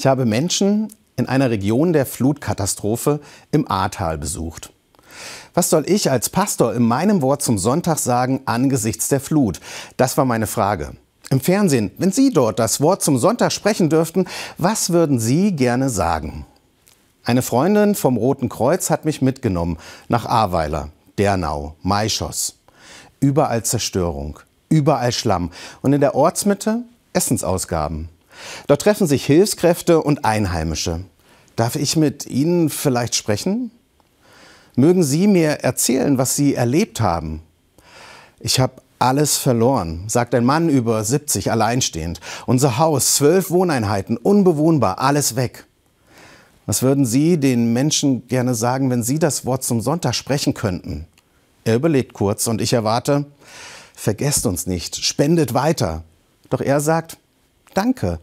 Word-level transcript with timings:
Ich 0.00 0.06
habe 0.06 0.24
Menschen 0.24 0.88
in 1.16 1.28
einer 1.28 1.50
Region 1.50 1.92
der 1.92 2.06
Flutkatastrophe 2.06 3.20
im 3.50 3.70
Ahrtal 3.70 4.16
besucht. 4.16 4.72
Was 5.52 5.68
soll 5.68 5.84
ich 5.90 6.10
als 6.10 6.30
Pastor 6.30 6.72
in 6.72 6.84
meinem 6.84 7.20
Wort 7.20 7.42
zum 7.42 7.58
Sonntag 7.58 7.98
sagen 7.98 8.40
angesichts 8.46 9.08
der 9.08 9.20
Flut? 9.20 9.60
Das 9.98 10.16
war 10.16 10.24
meine 10.24 10.46
Frage. 10.46 10.92
Im 11.28 11.42
Fernsehen, 11.42 11.90
wenn 11.98 12.12
Sie 12.12 12.30
dort 12.30 12.58
das 12.58 12.80
Wort 12.80 13.02
zum 13.02 13.18
Sonntag 13.18 13.52
sprechen 13.52 13.90
dürften, 13.90 14.24
was 14.56 14.88
würden 14.88 15.20
Sie 15.20 15.52
gerne 15.52 15.90
sagen? 15.90 16.46
Eine 17.22 17.42
Freundin 17.42 17.94
vom 17.94 18.16
Roten 18.16 18.48
Kreuz 18.48 18.88
hat 18.88 19.04
mich 19.04 19.20
mitgenommen 19.20 19.76
nach 20.08 20.24
Ahrweiler, 20.24 20.88
Dernau, 21.18 21.76
Maischoss. 21.82 22.56
Überall 23.20 23.64
Zerstörung, 23.64 24.38
überall 24.70 25.12
Schlamm 25.12 25.50
und 25.82 25.92
in 25.92 26.00
der 26.00 26.14
Ortsmitte 26.14 26.84
Essensausgaben. 27.12 28.08
Dort 28.66 28.82
treffen 28.82 29.06
sich 29.06 29.24
Hilfskräfte 29.24 30.02
und 30.02 30.24
Einheimische. 30.24 31.04
Darf 31.56 31.76
ich 31.76 31.96
mit 31.96 32.26
Ihnen 32.26 32.70
vielleicht 32.70 33.14
sprechen? 33.14 33.70
Mögen 34.76 35.02
Sie 35.02 35.26
mir 35.26 35.50
erzählen, 35.62 36.18
was 36.18 36.36
Sie 36.36 36.54
erlebt 36.54 37.00
haben? 37.00 37.42
Ich 38.38 38.60
habe 38.60 38.74
alles 38.98 39.38
verloren, 39.38 40.04
sagt 40.06 40.34
ein 40.34 40.44
Mann 40.44 40.68
über 40.68 41.02
70, 41.02 41.50
alleinstehend. 41.50 42.20
Unser 42.46 42.78
Haus, 42.78 43.16
zwölf 43.16 43.50
Wohneinheiten, 43.50 44.16
unbewohnbar, 44.16 44.98
alles 44.98 45.36
weg. 45.36 45.66
Was 46.66 46.82
würden 46.82 47.04
Sie 47.04 47.38
den 47.38 47.72
Menschen 47.72 48.28
gerne 48.28 48.54
sagen, 48.54 48.90
wenn 48.90 49.02
Sie 49.02 49.18
das 49.18 49.44
Wort 49.44 49.64
zum 49.64 49.80
Sonntag 49.80 50.14
sprechen 50.14 50.54
könnten? 50.54 51.06
Er 51.64 51.76
überlegt 51.76 52.12
kurz 52.12 52.46
und 52.46 52.60
ich 52.60 52.72
erwarte, 52.72 53.24
vergesst 53.94 54.46
uns 54.46 54.66
nicht, 54.66 54.96
spendet 55.04 55.52
weiter. 55.52 56.04
Doch 56.48 56.60
er 56.60 56.80
sagt, 56.80 57.16
danke, 57.74 58.20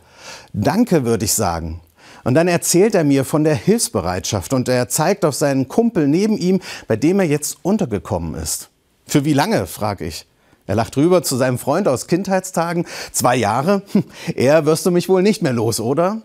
danke 0.54 1.06
würde 1.06 1.26
ich 1.26 1.34
sagen. 1.34 1.82
Und 2.24 2.34
dann 2.34 2.48
erzählt 2.48 2.94
er 2.94 3.04
mir 3.04 3.24
von 3.24 3.44
der 3.44 3.56
Hilfsbereitschaft 3.56 4.54
und 4.54 4.68
er 4.68 4.90
zeigt 4.90 5.24
auf 5.24 5.36
seinen 5.36 5.68
Kumpel 5.68 6.08
neben 6.08 6.38
ihm, 6.38 6.60
bei 6.88 6.96
dem 6.96 7.20
er 7.20 7.26
jetzt 7.26 7.58
untergekommen 7.62 8.36
ist. 8.36 8.70
Für 9.06 9.24
wie 9.24 9.34
lange, 9.34 9.66
frage 9.68 10.06
ich. 10.06 10.28
Er 10.66 10.76
lacht 10.76 10.98
rüber 10.98 11.24
zu 11.24 11.38
seinem 11.38 11.58
Freund 11.58 11.88
aus 11.88 12.08
Kindheitstagen. 12.08 12.86
Zwei 13.14 13.38
Jahre? 13.38 13.84
Er 14.36 14.66
wirst 14.66 14.86
du 14.86 14.92
mich 14.92 15.08
wohl 15.08 15.24
nicht 15.24 15.42
mehr 15.42 15.54
los, 15.54 15.80
oder? 15.80 16.22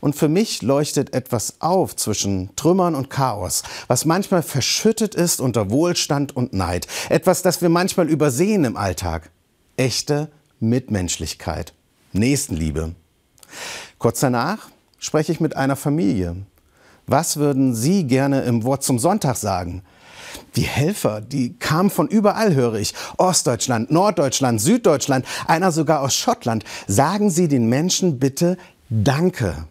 Und 0.00 0.16
für 0.16 0.28
mich 0.28 0.62
leuchtet 0.62 1.14
etwas 1.14 1.60
auf 1.60 1.94
zwischen 1.94 2.50
Trümmern 2.56 2.94
und 2.94 3.10
Chaos, 3.10 3.62
was 3.86 4.06
manchmal 4.06 4.42
verschüttet 4.42 5.14
ist 5.14 5.40
unter 5.40 5.70
Wohlstand 5.70 6.34
und 6.34 6.52
Neid. 6.52 6.88
Etwas, 7.10 7.42
das 7.42 7.62
wir 7.62 7.68
manchmal 7.68 8.08
übersehen 8.08 8.64
im 8.64 8.76
Alltag. 8.76 9.30
Echte 9.76 10.28
Mitmenschlichkeit, 10.58 11.74
Nächstenliebe. 12.12 12.94
Kurz 13.98 14.20
danach 14.20 14.68
spreche 14.98 15.32
ich 15.32 15.40
mit 15.40 15.56
einer 15.56 15.76
Familie. 15.76 16.36
Was 17.06 17.36
würden 17.36 17.74
Sie 17.74 18.04
gerne 18.04 18.42
im 18.42 18.64
Wort 18.64 18.84
zum 18.84 18.98
Sonntag 18.98 19.36
sagen? 19.36 19.82
Die 20.56 20.62
Helfer, 20.62 21.20
die 21.20 21.54
kamen 21.54 21.90
von 21.90 22.08
überall, 22.08 22.54
höre 22.54 22.74
ich. 22.74 22.94
Ostdeutschland, 23.16 23.90
Norddeutschland, 23.90 24.60
Süddeutschland, 24.60 25.26
einer 25.46 25.72
sogar 25.72 26.02
aus 26.02 26.14
Schottland. 26.14 26.64
Sagen 26.86 27.30
Sie 27.30 27.48
den 27.48 27.68
Menschen 27.68 28.18
bitte 28.18 28.56
Danke. 28.88 29.66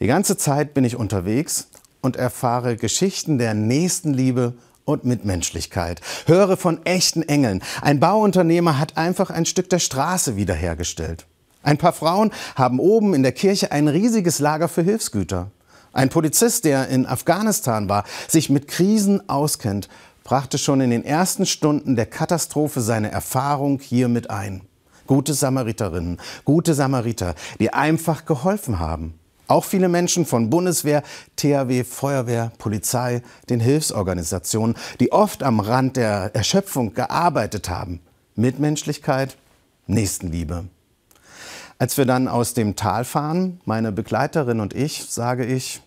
Die 0.00 0.06
ganze 0.06 0.36
Zeit 0.36 0.72
bin 0.74 0.84
ich 0.84 0.96
unterwegs 0.96 1.68
und 2.00 2.16
erfahre 2.16 2.76
Geschichten 2.76 3.38
der 3.38 3.54
Nächstenliebe 3.54 4.54
und 4.90 5.04
Mitmenschlichkeit. 5.04 6.00
Höre 6.26 6.56
von 6.56 6.84
echten 6.84 7.22
Engeln. 7.22 7.62
Ein 7.82 8.00
Bauunternehmer 8.00 8.78
hat 8.78 8.96
einfach 8.96 9.30
ein 9.30 9.46
Stück 9.46 9.70
der 9.70 9.78
Straße 9.78 10.36
wiederhergestellt. 10.36 11.26
Ein 11.62 11.78
paar 11.78 11.92
Frauen 11.92 12.30
haben 12.56 12.80
oben 12.80 13.14
in 13.14 13.22
der 13.22 13.32
Kirche 13.32 13.70
ein 13.72 13.88
riesiges 13.88 14.38
Lager 14.38 14.68
für 14.68 14.82
Hilfsgüter. 14.82 15.50
Ein 15.92 16.08
Polizist, 16.08 16.64
der 16.64 16.88
in 16.88 17.06
Afghanistan 17.06 17.88
war, 17.88 18.04
sich 18.28 18.48
mit 18.48 18.68
Krisen 18.68 19.28
auskennt, 19.28 19.88
brachte 20.24 20.58
schon 20.58 20.80
in 20.80 20.90
den 20.90 21.04
ersten 21.04 21.46
Stunden 21.46 21.96
der 21.96 22.06
Katastrophe 22.06 22.80
seine 22.80 23.10
Erfahrung 23.10 23.80
hier 23.80 24.08
mit 24.08 24.30
ein. 24.30 24.62
Gute 25.06 25.34
Samariterinnen, 25.34 26.20
gute 26.44 26.72
Samariter, 26.74 27.34
die 27.58 27.72
einfach 27.72 28.24
geholfen 28.24 28.78
haben. 28.78 29.19
Auch 29.50 29.64
viele 29.64 29.88
Menschen 29.88 30.26
von 30.26 30.48
Bundeswehr, 30.48 31.02
THW, 31.34 31.82
Feuerwehr, 31.82 32.52
Polizei, 32.58 33.20
den 33.48 33.58
Hilfsorganisationen, 33.58 34.76
die 35.00 35.10
oft 35.10 35.42
am 35.42 35.58
Rand 35.58 35.96
der 35.96 36.30
Erschöpfung 36.36 36.94
gearbeitet 36.94 37.68
haben. 37.68 37.98
Mitmenschlichkeit, 38.36 39.36
Nächstenliebe. 39.88 40.66
Als 41.80 41.98
wir 41.98 42.04
dann 42.04 42.28
aus 42.28 42.54
dem 42.54 42.76
Tal 42.76 43.04
fahren, 43.04 43.60
meine 43.64 43.90
Begleiterin 43.90 44.60
und 44.60 44.72
ich, 44.72 45.06
sage 45.06 45.44
ich, 45.44 45.82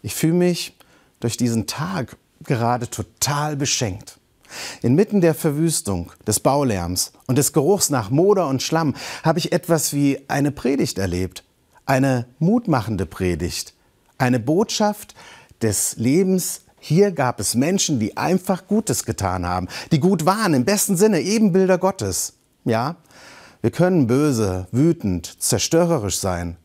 ich 0.00 0.14
fühle 0.14 0.32
mich 0.32 0.74
durch 1.20 1.36
diesen 1.36 1.66
Tag 1.66 2.16
gerade 2.44 2.88
total 2.88 3.56
beschenkt. 3.56 4.18
Inmitten 4.80 5.20
der 5.20 5.34
Verwüstung, 5.34 6.12
des 6.26 6.40
Baulärms 6.40 7.12
und 7.26 7.36
des 7.36 7.52
Geruchs 7.52 7.90
nach 7.90 8.08
Moder 8.08 8.48
und 8.48 8.62
Schlamm 8.62 8.94
habe 9.22 9.38
ich 9.38 9.52
etwas 9.52 9.92
wie 9.92 10.18
eine 10.28 10.50
Predigt 10.50 10.98
erlebt, 10.98 11.44
eine 11.90 12.26
mutmachende 12.38 13.04
Predigt, 13.04 13.74
eine 14.16 14.38
Botschaft 14.38 15.16
des 15.60 15.96
Lebens. 15.96 16.60
Hier 16.78 17.10
gab 17.10 17.40
es 17.40 17.56
Menschen, 17.56 17.98
die 17.98 18.16
einfach 18.16 18.68
Gutes 18.68 19.04
getan 19.04 19.44
haben, 19.44 19.66
die 19.90 19.98
gut 19.98 20.24
waren, 20.24 20.54
im 20.54 20.64
besten 20.64 20.96
Sinne 20.96 21.20
Ebenbilder 21.20 21.78
Gottes. 21.78 22.34
Ja, 22.64 22.94
wir 23.60 23.72
können 23.72 24.06
böse, 24.06 24.68
wütend, 24.70 25.42
zerstörerisch 25.42 26.20
sein. 26.20 26.58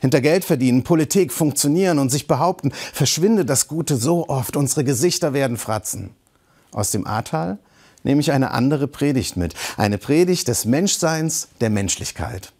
Hinter 0.00 0.22
Geld 0.22 0.46
verdienen, 0.46 0.82
Politik 0.82 1.30
funktionieren 1.30 1.98
und 1.98 2.08
sich 2.08 2.26
behaupten, 2.26 2.72
verschwindet 2.94 3.50
das 3.50 3.68
Gute 3.68 3.96
so 3.96 4.30
oft, 4.30 4.56
unsere 4.56 4.82
Gesichter 4.82 5.34
werden 5.34 5.58
fratzen. 5.58 6.14
Aus 6.72 6.90
dem 6.90 7.06
Ahrtal 7.06 7.58
nehme 8.02 8.22
ich 8.22 8.32
eine 8.32 8.52
andere 8.52 8.88
Predigt 8.88 9.36
mit, 9.36 9.52
eine 9.76 9.98
Predigt 9.98 10.48
des 10.48 10.64
Menschseins, 10.64 11.48
der 11.60 11.68
Menschlichkeit. 11.68 12.54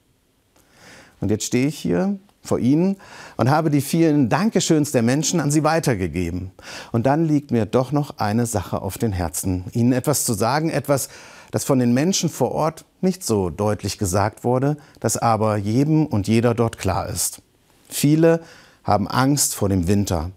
Und 1.20 1.30
jetzt 1.30 1.44
stehe 1.44 1.66
ich 1.66 1.78
hier 1.78 2.18
vor 2.42 2.58
Ihnen 2.58 2.96
und 3.36 3.50
habe 3.50 3.70
die 3.70 3.80
vielen 3.80 4.28
Dankeschöns 4.28 4.92
der 4.92 5.02
Menschen 5.02 5.40
an 5.40 5.50
Sie 5.50 5.62
weitergegeben. 5.62 6.50
Und 6.92 7.06
dann 7.06 7.26
liegt 7.26 7.50
mir 7.50 7.66
doch 7.66 7.92
noch 7.92 8.18
eine 8.18 8.46
Sache 8.46 8.80
auf 8.80 8.98
den 8.98 9.12
Herzen, 9.12 9.64
Ihnen 9.72 9.92
etwas 9.92 10.24
zu 10.24 10.32
sagen, 10.32 10.70
etwas, 10.70 11.08
das 11.50 11.64
von 11.64 11.78
den 11.78 11.92
Menschen 11.92 12.30
vor 12.30 12.52
Ort 12.52 12.84
nicht 13.00 13.24
so 13.24 13.50
deutlich 13.50 13.98
gesagt 13.98 14.44
wurde, 14.44 14.76
das 15.00 15.16
aber 15.16 15.56
jedem 15.56 16.06
und 16.06 16.28
jeder 16.28 16.54
dort 16.54 16.78
klar 16.78 17.08
ist. 17.08 17.42
Viele 17.88 18.40
haben 18.84 19.08
Angst 19.08 19.54
vor 19.54 19.68
dem 19.68 19.88
Winter. 19.88 20.30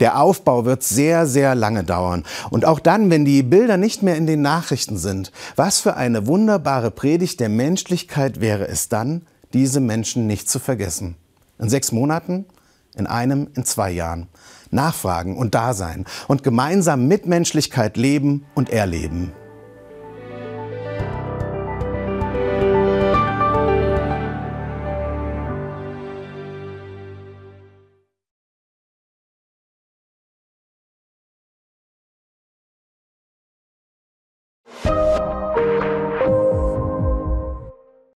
Der 0.00 0.20
Aufbau 0.20 0.64
wird 0.64 0.82
sehr, 0.82 1.26
sehr 1.26 1.54
lange 1.54 1.84
dauern. 1.84 2.24
Und 2.50 2.64
auch 2.64 2.80
dann, 2.80 3.10
wenn 3.10 3.24
die 3.24 3.42
Bilder 3.42 3.76
nicht 3.76 4.02
mehr 4.02 4.16
in 4.16 4.26
den 4.26 4.42
Nachrichten 4.42 4.96
sind, 4.96 5.32
was 5.54 5.80
für 5.80 5.96
eine 5.96 6.26
wunderbare 6.26 6.90
Predigt 6.90 7.40
der 7.40 7.50
Menschlichkeit 7.50 8.40
wäre 8.40 8.66
es 8.66 8.88
dann, 8.88 9.22
diese 9.52 9.80
Menschen 9.80 10.26
nicht 10.26 10.48
zu 10.48 10.58
vergessen. 10.58 11.16
In 11.58 11.68
sechs 11.68 11.92
Monaten, 11.92 12.46
in 12.96 13.06
einem, 13.06 13.48
in 13.54 13.64
zwei 13.64 13.90
Jahren. 13.90 14.28
Nachfragen 14.70 15.36
und 15.36 15.54
Dasein 15.54 16.04
und 16.28 16.42
gemeinsam 16.42 17.08
Mitmenschlichkeit 17.08 17.96
leben 17.96 18.46
und 18.54 18.70
erleben. 18.70 19.32